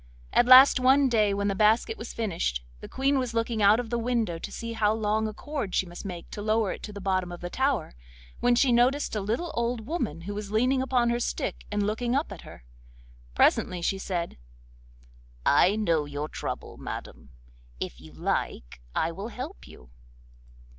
At 0.33 0.47
last 0.47 0.79
one 0.79 1.09
day 1.09 1.31
when 1.31 1.47
the 1.47 1.53
basket 1.53 1.95
was 1.95 2.11
finished, 2.11 2.63
the 2.79 2.89
Queen 2.89 3.19
was 3.19 3.35
looking 3.35 3.61
out 3.61 3.79
of 3.79 3.91
the 3.91 3.99
window 3.99 4.39
to 4.39 4.51
see 4.51 4.73
how 4.73 4.91
long 4.91 5.27
a 5.27 5.31
cord 5.33 5.75
she 5.75 5.85
must 5.85 6.05
make 6.05 6.27
to 6.31 6.41
lower 6.41 6.71
it 6.71 6.81
to 6.81 6.91
the 6.91 6.99
bottom 6.99 7.31
of 7.31 7.39
the 7.39 7.51
tower, 7.51 7.93
when 8.39 8.55
she 8.55 8.71
noticed 8.71 9.15
a 9.15 9.21
little 9.21 9.51
old 9.53 9.85
woman 9.85 10.21
who 10.21 10.33
was 10.33 10.49
leaning 10.49 10.81
upon 10.81 11.11
her 11.11 11.19
stick 11.19 11.65
and 11.71 11.85
looking 11.85 12.15
up 12.15 12.31
at 12.31 12.41
her. 12.41 12.63
Presently 13.35 13.79
she 13.83 13.99
said: 13.99 14.39
'I 15.45 15.75
know 15.75 16.05
your 16.05 16.27
trouble, 16.27 16.77
madam. 16.77 17.29
If 17.79 18.01
you 18.01 18.11
like 18.11 18.81
I 18.95 19.11
will 19.11 19.27
help 19.27 19.67
you. 19.67 19.91